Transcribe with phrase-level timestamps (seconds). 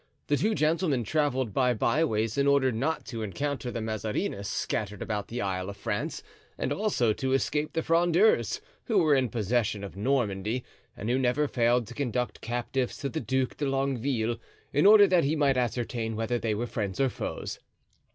[0.25, 5.27] The two gentlemen traveled by byways in order not to encounter the Mazarinists scattered about
[5.27, 6.23] the Isle of France,
[6.57, 10.63] and also to escape the Frondeurs, who were in possession of Normandy
[10.97, 14.39] and who never failed to conduct captives to the Duc de Longueville,
[14.73, 17.59] in order that he might ascertain whether they were friends or foes.